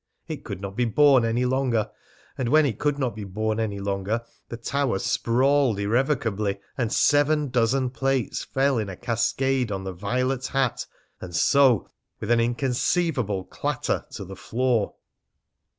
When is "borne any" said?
0.85-1.45, 3.23-3.79